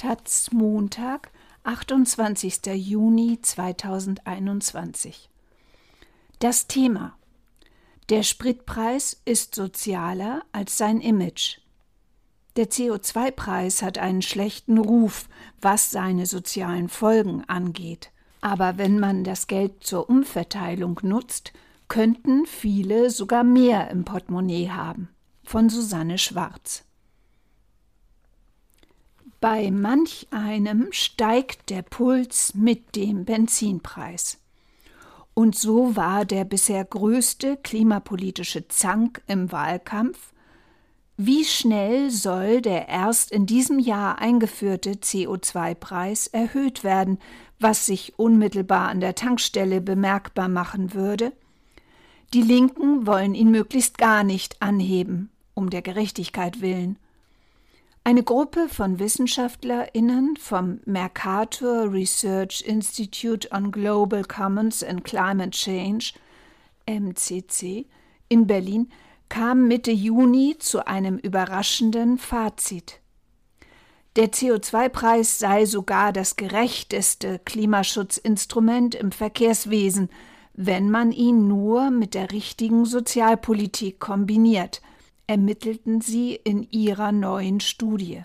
Taz 0.00 0.50
Montag, 0.50 1.30
28. 1.64 2.68
Juni 2.74 3.38
2021. 3.42 5.28
Das 6.38 6.68
Thema 6.68 7.18
Der 8.08 8.22
Spritpreis 8.22 9.20
ist 9.26 9.54
sozialer 9.54 10.40
als 10.52 10.78
sein 10.78 11.02
Image. 11.02 11.58
Der 12.56 12.70
CO2-Preis 12.70 13.82
hat 13.82 13.98
einen 13.98 14.22
schlechten 14.22 14.78
Ruf, 14.78 15.28
was 15.60 15.90
seine 15.90 16.24
sozialen 16.24 16.88
Folgen 16.88 17.44
angeht. 17.46 18.10
Aber 18.40 18.78
wenn 18.78 18.98
man 18.98 19.22
das 19.22 19.48
Geld 19.48 19.84
zur 19.84 20.08
Umverteilung 20.08 20.98
nutzt, 21.02 21.52
könnten 21.88 22.46
viele 22.46 23.10
sogar 23.10 23.44
mehr 23.44 23.90
im 23.90 24.06
Portemonnaie 24.06 24.70
haben. 24.70 25.10
Von 25.44 25.68
Susanne 25.68 26.16
Schwarz. 26.16 26.86
Bei 29.40 29.70
manch 29.70 30.26
einem 30.30 30.88
steigt 30.90 31.70
der 31.70 31.80
Puls 31.80 32.54
mit 32.54 32.94
dem 32.94 33.24
Benzinpreis. 33.24 34.38
Und 35.32 35.56
so 35.56 35.96
war 35.96 36.26
der 36.26 36.44
bisher 36.44 36.84
größte 36.84 37.56
klimapolitische 37.56 38.68
Zank 38.68 39.22
im 39.26 39.50
Wahlkampf, 39.50 40.34
wie 41.22 41.44
schnell 41.44 42.10
soll 42.10 42.62
der 42.62 42.88
erst 42.88 43.30
in 43.30 43.44
diesem 43.44 43.78
Jahr 43.78 44.18
eingeführte 44.20 44.92
CO2-Preis 44.92 46.28
erhöht 46.28 46.82
werden, 46.82 47.18
was 47.58 47.84
sich 47.84 48.18
unmittelbar 48.18 48.88
an 48.88 49.00
der 49.00 49.14
Tankstelle 49.14 49.82
bemerkbar 49.82 50.48
machen 50.48 50.94
würde? 50.94 51.32
Die 52.32 52.40
Linken 52.40 53.06
wollen 53.06 53.34
ihn 53.34 53.50
möglichst 53.50 53.98
gar 53.98 54.24
nicht 54.24 54.62
anheben, 54.62 55.28
um 55.52 55.68
der 55.68 55.82
Gerechtigkeit 55.82 56.62
willen. 56.62 56.98
Eine 58.02 58.22
Gruppe 58.22 58.68
von 58.70 58.98
WissenschaftlerInnen 58.98 60.36
vom 60.38 60.80
Mercator 60.86 61.92
Research 61.92 62.62
Institute 62.66 63.46
on 63.52 63.70
Global 63.70 64.24
Commons 64.24 64.82
and 64.82 65.04
Climate 65.04 65.50
Change 65.50 66.14
MCC 66.86 67.86
in 68.30 68.46
Berlin 68.46 68.90
kam 69.28 69.68
Mitte 69.68 69.90
Juni 69.90 70.56
zu 70.58 70.86
einem 70.86 71.18
überraschenden 71.18 72.16
Fazit. 72.16 73.00
Der 74.16 74.32
CO2-Preis 74.32 75.38
sei 75.38 75.66
sogar 75.66 76.14
das 76.14 76.36
gerechteste 76.36 77.38
Klimaschutzinstrument 77.44 78.94
im 78.94 79.12
Verkehrswesen, 79.12 80.08
wenn 80.54 80.90
man 80.90 81.12
ihn 81.12 81.46
nur 81.46 81.90
mit 81.90 82.14
der 82.14 82.32
richtigen 82.32 82.86
Sozialpolitik 82.86 84.00
kombiniert– 84.00 84.80
ermittelten 85.30 86.00
sie 86.00 86.34
in 86.34 86.64
ihrer 86.72 87.12
neuen 87.12 87.60
Studie. 87.60 88.24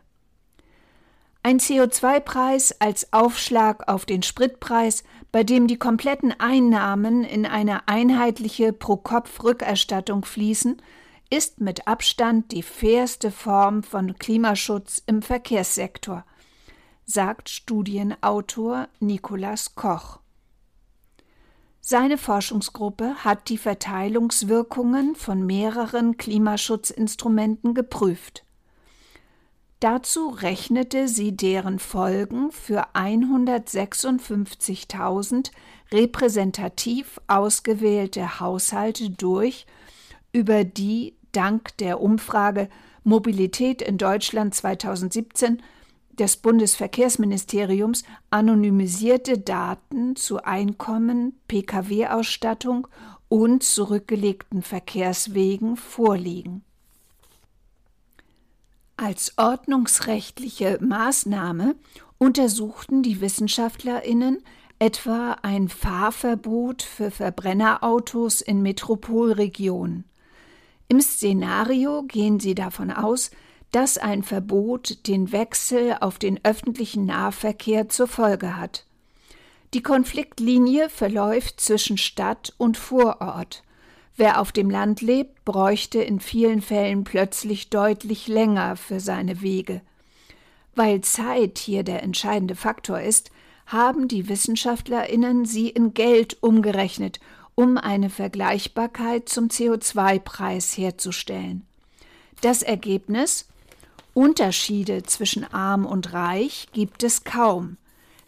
Ein 1.44 1.60
CO2-Preis 1.60 2.82
als 2.82 3.14
Aufschlag 3.14 3.88
auf 3.88 4.06
den 4.06 4.24
Spritpreis, 4.24 5.04
bei 5.32 5.44
dem 5.44 5.68
die 5.68 5.78
kompletten 5.78 6.34
Einnahmen 6.40 7.24
in 7.24 7.46
eine 7.46 7.88
einheitliche 7.88 8.74
Pro-Kopf-Rückerstattung 8.74 10.26
fließen, 10.26 10.82
ist 11.30 11.62
mit 11.62 11.88
Abstand 11.88 12.52
die 12.52 12.64
fairste 12.64 13.30
Form 13.30 13.84
von 13.84 14.16
Klimaschutz 14.16 15.04
im 15.06 15.22
Verkehrssektor, 15.22 16.26
sagt 17.06 17.50
Studienautor 17.50 18.88
Nikolaus 19.00 19.76
Koch. 19.76 20.22
Seine 21.88 22.18
Forschungsgruppe 22.18 23.24
hat 23.24 23.48
die 23.48 23.60
Verteilungswirkungen 23.60 25.14
von 25.14 25.46
mehreren 25.46 26.18
Klimaschutzinstrumenten 26.18 27.76
geprüft. 27.76 28.44
Dazu 29.82 30.30
rechnete 30.30 31.08
sie 31.08 31.38
deren 31.38 31.78
Folgen 31.78 32.52
für 32.52 32.96
156.000 32.96 35.52
repräsentativ 35.92 37.22
ausgewählte 37.28 38.40
Haushalte 38.40 39.12
durch, 39.12 39.68
über 40.32 40.64
die 40.64 41.16
dank 41.34 41.78
der 41.78 42.02
Umfrage 42.02 42.68
Mobilität 43.04 43.84
in 43.84 44.00
Deutschland 44.00 44.56
2017 44.56 45.62
des 46.16 46.38
Bundesverkehrsministeriums 46.38 48.04
anonymisierte 48.30 49.38
Daten 49.38 50.16
zu 50.16 50.44
Einkommen, 50.44 51.40
Pkw-Ausstattung 51.48 52.88
und 53.30 53.64
zurückgelegten 53.64 54.62
Verkehrswegen 54.62 55.78
vorliegen. 55.78 56.64
Als 58.98 59.38
ordnungsrechtliche 59.38 60.80
Maßnahme 60.82 61.76
untersuchten 62.18 63.04
die 63.04 63.20
Wissenschaftlerinnen 63.20 64.42
etwa 64.80 65.38
ein 65.42 65.70
Fahrverbot 65.70 66.82
für 66.82 67.12
Verbrennerautos 67.12 68.42
in 68.42 68.62
Metropolregionen. 68.62 70.06
Im 70.88 71.02
Szenario 71.02 72.04
gehen 72.04 72.40
sie 72.40 72.56
davon 72.56 72.92
aus, 72.92 73.32
dass 73.76 73.98
ein 73.98 74.24
Verbot 74.24 75.06
den 75.06 75.34
Wechsel 75.34 75.98
auf 76.00 76.18
den 76.18 76.40
öffentlichen 76.46 77.06
Nahverkehr 77.08 77.90
zur 77.90 78.08
Folge 78.08 78.56
hat. 78.56 78.86
Die 79.74 79.84
Konfliktlinie 79.84 80.88
verläuft 80.88 81.60
zwischen 81.60 81.98
Stadt 81.98 82.54
und 82.58 82.78
Vorort. 82.78 83.64
Wer 84.16 84.40
auf 84.40 84.54
dem 84.54 84.70
Land 84.70 85.02
lebt, 85.02 85.44
bräuchte 85.44 86.00
in 86.00 86.22
vielen 86.22 86.62
Fällen 86.62 87.04
plötzlich 87.04 87.70
deutlich 87.70 88.30
länger 88.30 88.78
für 88.78 89.02
seine 89.02 89.42
Wege. 89.42 89.82
Weil 90.74 91.02
Zeit 91.02 91.58
hier 91.58 91.84
der 91.84 92.02
entscheidende 92.02 92.56
Faktor 92.56 93.02
ist, 93.02 93.30
haben 93.66 94.08
die 94.08 94.30
Wissenschaftlerinnen 94.30 95.44
sie 95.44 95.68
in 95.68 95.94
Geld 95.94 96.42
umgerechnet, 96.42 97.20
um 97.56 97.78
eine 97.78 98.10
Vergleichbarkeit 98.10 99.28
zum 99.28 99.50
CO2-Preis 99.50 100.78
herzustellen. 100.78 101.66
Das 102.40 102.62
Ergebnis 102.62 103.50
Unterschiede 104.16 105.04
zwischen 105.04 105.44
arm 105.44 105.86
und 105.86 106.14
reich 106.14 106.70
gibt 106.72 107.04
es 107.04 107.26
kaum. 107.26 107.76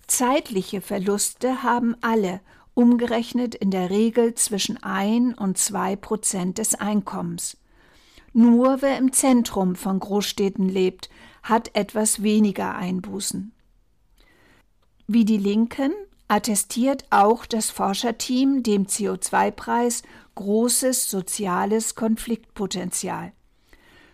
Zeitliche 0.06 0.82
Verluste 0.82 1.64
haben 1.64 1.96
alle, 2.02 2.42
umgerechnet 2.74 3.56
in 3.56 3.72
der 3.72 3.90
Regel 3.90 4.36
zwischen 4.36 4.84
ein 4.84 5.34
und 5.34 5.58
zwei 5.58 5.96
Prozent 5.96 6.58
des 6.58 6.76
Einkommens. 6.76 7.56
Nur 8.34 8.82
wer 8.82 8.98
im 8.98 9.14
Zentrum 9.14 9.78
von 9.78 10.02
Großstädten 10.02 10.68
lebt, 10.68 11.10
hat 11.42 11.74
etwas 11.74 12.22
weniger 12.22 12.76
Einbußen. 12.76 13.54
Wie 15.08 15.24
die 15.24 15.38
Linken 15.38 15.94
attestiert 16.28 17.06
auch 17.12 17.46
das 17.46 17.70
Forscherteam 17.70 18.62
dem 18.62 18.88
CO2-Preis 18.88 20.04
großes 20.36 21.10
soziales 21.10 21.96
Konfliktpotenzial. 21.96 23.32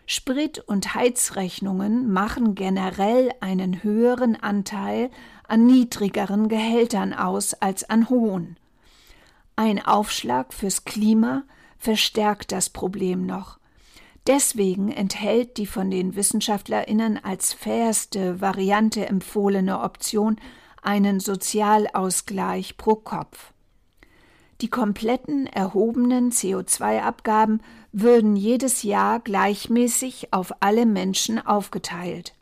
Sprit- 0.06 0.59
und 0.59 0.96
Heizrechnungen 0.96 2.12
machen 2.12 2.56
generell 2.56 3.31
einen 3.40 3.84
höheren 3.84 4.36
Anteil 4.36 5.09
an 5.47 5.66
niedrigeren 5.66 6.50
Gehältern 6.50 7.14
aus 7.14 7.53
als 7.53 7.90
an 7.90 8.09
hohen. 8.09 8.58
Ein 9.56 9.84
Aufschlag 9.86 10.53
fürs 10.53 10.84
Klima 10.84 11.44
verstärkt 11.78 12.52
das 12.52 12.69
Problem 12.69 13.25
noch. 13.25 13.59
Deswegen 14.25 14.90
enthält 14.90 15.58
die 15.58 15.68
von 15.68 15.92
den 15.92 16.16
Wissenschaftlerinnen 16.16 17.24
als 17.24 17.53
fairste 17.53 18.40
Variante 18.40 19.06
empfohlene 19.06 19.81
Option 19.81 20.38
einen 20.81 21.19
Sozialausgleich 21.19 22.78
pro 22.78 22.96
Kopf. 22.96 23.53
Die 24.63 24.69
kompletten 24.69 25.46
erhobenen 25.46 26.31
CO2-Abgaben 26.31 27.59
würden 27.91 28.38
jedes 28.38 28.84
Jahr 28.84 29.19
gleichmäßig 29.19 30.31
auf 30.31 30.53
alle 30.62 30.85
Menschen 30.85 31.46
aufgeteilt. 31.46 32.34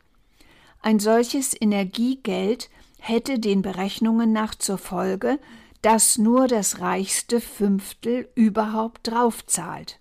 Ein 0.82 1.00
solches 1.00 1.52
Energiegeld 1.60 2.70
hätte 3.00 3.40
den 3.40 3.60
Berechnungen 3.60 4.30
nach 4.30 4.54
zur 4.54 4.78
Folge, 4.78 5.40
dass 5.80 6.16
nur 6.16 6.46
das 6.46 6.78
reichste 6.78 7.40
Fünftel 7.40 8.28
überhaupt 8.36 9.08
draufzahlt. 9.08 9.98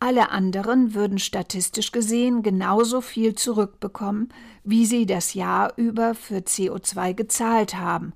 Alle 0.00 0.30
anderen 0.30 0.92
würden 0.92 1.20
statistisch 1.20 1.92
gesehen 1.92 2.42
genauso 2.42 3.00
viel 3.00 3.36
zurückbekommen, 3.36 4.30
wie 4.64 4.86
sie 4.86 5.06
das 5.06 5.34
Jahr 5.34 5.72
über 5.76 6.16
für 6.16 6.38
CO2 6.38 7.14
gezahlt 7.14 7.76
haben, 7.76 8.12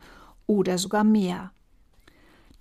oder 0.48 0.76
sogar 0.76 1.04
mehr. 1.04 1.52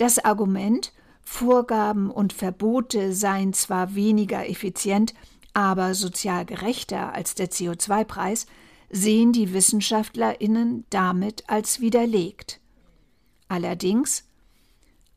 Das 0.02 0.18
Argument, 0.18 0.94
Vorgaben 1.22 2.10
und 2.10 2.34
Verbote 2.34 3.14
seien 3.14 3.54
zwar 3.54 3.94
weniger 3.94 4.50
effizient, 4.50 5.14
aber 5.54 5.94
sozial 5.94 6.44
gerechter 6.44 7.14
als 7.14 7.36
der 7.36 7.52
CO2-Preis, 7.52 8.48
sehen 8.90 9.32
die 9.32 9.54
Wissenschaftlerinnen 9.54 10.86
damit 10.90 11.48
als 11.48 11.82
widerlegt. 11.82 12.60
Allerdings, 13.48 14.28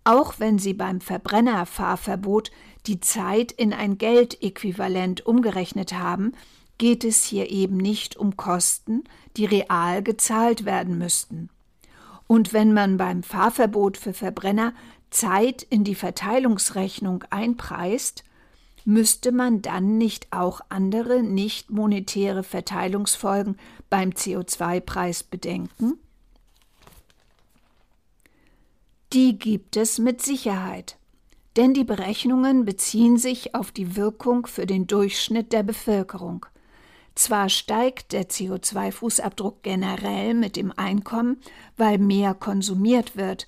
auch 0.05 0.35
wenn 0.39 0.59
sie 0.59 0.75
beim 0.75 1.01
Verbrennerfahrverbot 1.01 2.51
die 2.85 3.01
Zeit 3.01 3.53
in 3.53 3.73
ein 3.73 3.97
Geldäquivalent 3.97 5.25
umgerechnet 5.25 5.95
haben, 5.95 6.33
geht 6.77 7.05
es 7.05 7.25
hier 7.25 7.49
eben 7.49 7.79
nicht 7.79 8.19
um 8.19 8.37
Kosten, 8.37 9.05
die 9.39 9.47
real 9.47 10.03
gezahlt 10.03 10.67
werden 10.67 10.99
müssten. 10.99 11.49
Und 12.27 12.53
wenn 12.53 12.73
man 12.73 12.97
beim 12.97 13.23
Fahrverbot 13.23 13.97
für 13.97 14.15
Verbrenner 14.15 14.75
Zeit 15.11 15.63
in 15.63 15.85
die 15.85 15.95
Verteilungsrechnung 15.95 17.25
einpreist, 17.31 18.25
müsste 18.85 19.33
man 19.33 19.63
dann 19.63 19.99
nicht 19.99 20.33
auch 20.33 20.61
andere 20.69 21.23
nicht 21.23 21.71
monetäre 21.71 22.43
Verteilungsfolgen 22.43 23.57
beim 23.91 24.11
CO2-Preis 24.11 25.23
bedenken? 25.23 25.95
Die 29.13 29.39
gibt 29.39 29.77
es 29.77 29.99
mit 29.99 30.23
Sicherheit, 30.23 30.97
denn 31.57 31.73
die 31.73 31.85
Berechnungen 31.85 32.65
beziehen 32.65 33.17
sich 33.17 33.55
auf 33.55 33.71
die 33.71 33.97
Wirkung 33.97 34.47
für 34.47 34.67
den 34.67 34.87
Durchschnitt 34.87 35.53
der 35.53 35.63
Bevölkerung. 35.63 36.47
Zwar 37.15 37.49
steigt 37.49 38.13
der 38.13 38.29
CO2-Fußabdruck 38.29 39.63
generell 39.63 40.35
mit 40.35 40.57
dem 40.57 40.73
Einkommen, 40.77 41.41
weil 41.77 41.99
mehr 41.99 42.35
konsumiert 42.35 43.17
wird, 43.17 43.47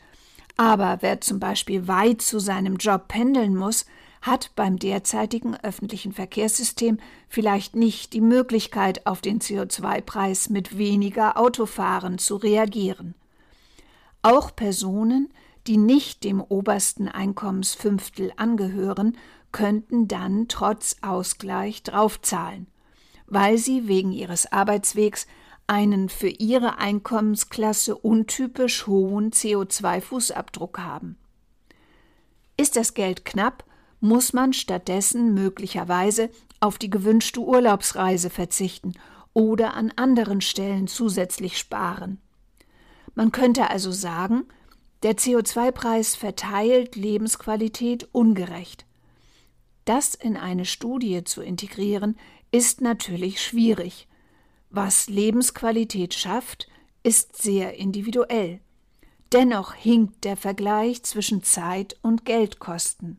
aber 0.56 0.98
wer 1.00 1.20
zum 1.20 1.38
Beispiel 1.38 1.86
weit 1.86 2.22
zu 2.22 2.38
seinem 2.38 2.76
Job 2.76 3.08
pendeln 3.08 3.54
muss, 3.54 3.84
hat 4.22 4.52
beim 4.56 4.78
derzeitigen 4.78 5.54
öffentlichen 5.56 6.12
Verkehrssystem 6.12 6.98
vielleicht 7.28 7.76
nicht 7.76 8.12
die 8.12 8.20
Möglichkeit, 8.20 9.06
auf 9.06 9.20
den 9.20 9.40
CO2-Preis 9.40 10.48
mit 10.48 10.78
weniger 10.78 11.36
Autofahren 11.36 12.18
zu 12.18 12.36
reagieren. 12.36 13.14
Auch 14.22 14.56
Personen, 14.56 15.28
die 15.66 15.76
nicht 15.76 16.24
dem 16.24 16.40
obersten 16.40 17.08
Einkommensfünftel 17.08 18.32
angehören, 18.36 19.16
könnten 19.52 20.08
dann 20.08 20.48
trotz 20.48 20.96
Ausgleich 21.02 21.82
draufzahlen, 21.82 22.66
weil 23.26 23.58
sie 23.58 23.88
wegen 23.88 24.12
ihres 24.12 24.50
Arbeitswegs 24.52 25.26
einen 25.66 26.08
für 26.08 26.28
ihre 26.28 26.78
Einkommensklasse 26.78 27.96
untypisch 27.96 28.86
hohen 28.86 29.32
CO2-Fußabdruck 29.32 30.78
haben. 30.78 31.16
Ist 32.56 32.76
das 32.76 32.94
Geld 32.94 33.24
knapp, 33.24 33.64
muss 34.00 34.32
man 34.32 34.52
stattdessen 34.52 35.34
möglicherweise 35.34 36.30
auf 36.60 36.78
die 36.78 36.90
gewünschte 36.90 37.40
Urlaubsreise 37.40 38.30
verzichten 38.30 38.94
oder 39.34 39.74
an 39.74 39.92
anderen 39.96 40.40
Stellen 40.40 40.86
zusätzlich 40.86 41.58
sparen. 41.58 42.18
Man 43.14 43.32
könnte 43.32 43.70
also 43.70 43.90
sagen, 43.90 44.44
der 45.02 45.16
CO2-Preis 45.16 46.16
verteilt 46.16 46.96
Lebensqualität 46.96 48.08
ungerecht. 48.12 48.86
Das 49.84 50.14
in 50.14 50.36
eine 50.36 50.64
Studie 50.64 51.22
zu 51.24 51.42
integrieren, 51.42 52.16
ist 52.50 52.80
natürlich 52.80 53.42
schwierig. 53.42 54.08
Was 54.70 55.08
Lebensqualität 55.08 56.14
schafft, 56.14 56.68
ist 57.02 57.40
sehr 57.40 57.78
individuell. 57.78 58.60
Dennoch 59.32 59.74
hinkt 59.74 60.24
der 60.24 60.36
Vergleich 60.36 61.02
zwischen 61.02 61.42
Zeit 61.42 61.96
und 62.02 62.24
Geldkosten. 62.24 63.18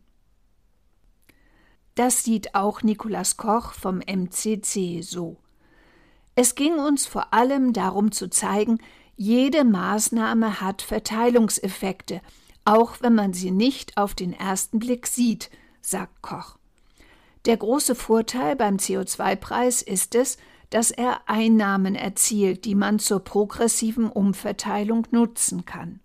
Das 1.96 2.24
sieht 2.24 2.54
auch 2.54 2.84
Nikolaus 2.84 3.38
Koch 3.38 3.74
vom 3.74 4.00
MCC 4.00 5.02
so. 5.02 5.38
Es 6.36 6.54
ging 6.54 6.78
uns 6.78 7.08
vor 7.08 7.34
allem 7.34 7.74
darum 7.74 8.12
zu 8.12 8.30
zeigen, 8.30 8.78
jede 9.16 9.64
Maßnahme 9.64 10.62
hat 10.62 10.84
Verteilungseffekte, 10.84 12.22
auch 12.66 12.98
wenn 13.02 13.16
man 13.16 13.34
sie 13.34 13.50
nicht 13.50 13.98
auf 13.98 14.14
den 14.14 14.34
ersten 14.34 14.78
Blick 14.78 15.08
sieht, 15.08 15.50
sagt 15.82 16.22
Koch. 16.22 16.60
Der 17.48 17.56
große 17.56 17.96
Vorteil 17.96 18.58
beim 18.58 18.76
CO2-Preis 18.76 19.82
ist 19.82 20.16
es, 20.16 20.38
dass 20.70 20.92
er 20.92 21.22
Einnahmen 21.28 21.96
erzielt, 21.96 22.66
die 22.66 22.76
man 22.76 23.00
zur 23.00 23.22
progressiven 23.22 24.10
Umverteilung 24.10 25.08
nutzen 25.12 25.66
kann. 25.66 26.02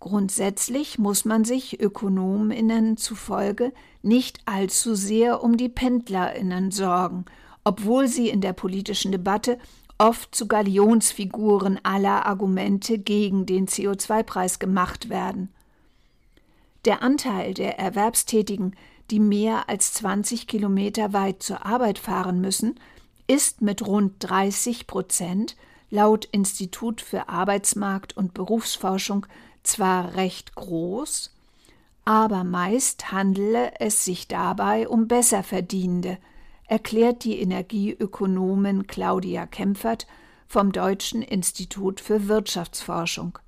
Grundsätzlich 0.00 0.98
muss 0.98 1.24
man 1.24 1.44
sich 1.44 1.80
Ökonominnen 1.80 2.98
zufolge 2.98 3.72
nicht 4.02 4.40
allzu 4.44 4.94
sehr 4.94 5.42
um 5.42 5.56
die 5.56 5.70
Pendlerinnen 5.70 6.70
sorgen, 6.70 7.24
obwohl 7.64 8.06
sie 8.06 8.28
in 8.28 8.42
der 8.42 8.52
politischen 8.52 9.12
Debatte 9.12 9.58
oft 9.96 10.34
zu 10.34 10.46
Galionsfiguren 10.46 11.80
aller 11.82 12.26
Argumente 12.26 12.98
gegen 12.98 13.46
den 13.46 13.66
CO2-Preis 13.66 14.58
gemacht 14.58 15.08
werden. 15.08 15.48
Der 16.84 17.02
Anteil 17.02 17.54
der 17.54 17.78
Erwerbstätigen, 17.78 18.76
die 19.10 19.20
mehr 19.20 19.68
als 19.68 19.94
20 19.94 20.46
Kilometer 20.46 21.12
weit 21.12 21.42
zur 21.42 21.64
Arbeit 21.64 21.98
fahren 21.98 22.40
müssen, 22.40 22.78
ist 23.26 23.62
mit 23.62 23.86
rund 23.86 24.14
30 24.20 24.86
Prozent 24.86 25.56
laut 25.90 26.26
Institut 26.26 27.00
für 27.00 27.28
Arbeitsmarkt 27.28 28.16
und 28.16 28.34
Berufsforschung 28.34 29.26
zwar 29.62 30.14
recht 30.14 30.54
groß, 30.54 31.34
aber 32.04 32.44
meist 32.44 33.12
handele 33.12 33.72
es 33.80 34.04
sich 34.04 34.28
dabei 34.28 34.88
um 34.88 35.08
Besserverdienende, 35.08 36.18
erklärt 36.66 37.24
die 37.24 37.40
Energieökonomin 37.40 38.86
Claudia 38.86 39.46
Kempfert 39.46 40.06
vom 40.46 40.72
Deutschen 40.72 41.22
Institut 41.22 42.00
für 42.00 42.28
Wirtschaftsforschung. 42.28 43.38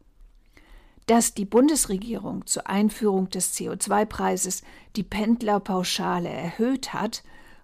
Dass 1.06 1.34
die 1.34 1.44
Bundesregierung 1.44 2.46
zur 2.46 2.68
Einführung 2.68 3.30
des 3.30 3.54
CO2-Preises 3.54 4.62
die 4.96 5.02
Pendlerpauschale 5.02 6.28
erhöht 6.28 6.92
hat, 6.92 7.22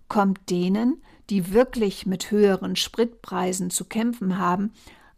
kommt 0.08 0.50
denen, 0.50 1.02
die 1.30 1.52
wirklich 1.52 2.06
mit 2.06 2.30
höheren 2.30 2.76
Spritpreisen 2.76 3.70
zu 3.70 3.84
kämpfen 3.84 4.38
haben, 4.38 4.72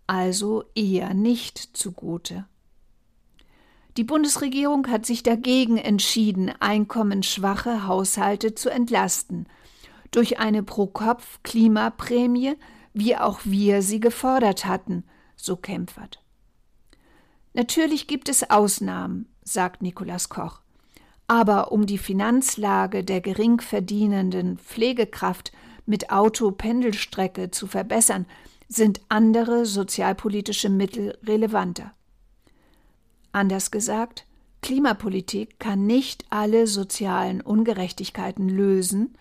also 0.07 0.65
eher 0.75 1.15
nicht 1.15 1.59
zugute. 1.77 2.47
Die 3.97 4.05
Bundesregierung 4.05 4.87
hat 4.89 5.05
sich 5.07 5.23
dagegen 5.23 5.77
entschieden, 5.77 6.53
einkommensschwache 6.61 7.87
Haushalte 7.87 8.55
zu 8.55 8.71
entlasten 8.71 9.49
durch 10.11 10.39
eine 10.39 10.63
Pro-Kopf-Klimaprämie, 10.63 12.55
wie 12.95 13.17
auch 13.17 13.41
wir 13.45 13.83
sie 13.83 14.01
gefordert 14.01 14.65
hatten, 14.65 15.05
so 15.37 15.57
Kempfert. 15.57 16.23
Natürlich 17.59 18.07
gibt 18.07 18.29
es 18.29 18.49
Ausnahmen, 18.51 19.27
sagt 19.43 19.83
Nikolaus 19.83 20.29
Koch. 20.29 20.61
Aber 21.27 21.73
um 21.73 21.87
die 21.87 21.99
Finanzlage 21.99 23.03
der 23.03 23.21
gering 23.21 23.61
verdienenden 23.61 24.59
Pflegekraft 24.59 25.51
mit 25.85 26.13
Auto-Pendelstrecke 26.13 27.51
zu 27.51 27.67
verbessern, 27.67 28.27
sind 28.69 29.01
andere 29.09 29.67
sozialpolitische 29.67 30.69
Mittel 30.69 31.19
relevanter. 31.25 31.93
Anders 33.33 33.73
gesagt, 33.73 34.25
Klimapolitik 34.63 35.59
kann 35.59 35.85
nicht 35.85 36.27
alle 36.31 36.69
sozialen 36.69 37.41
Ungerechtigkeiten 37.41 38.49
lösen, 38.49 39.19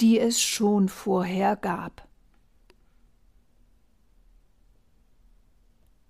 die 0.00 0.20
es 0.20 0.40
schon 0.40 0.88
vorher 0.88 1.56
gab. 1.56 2.06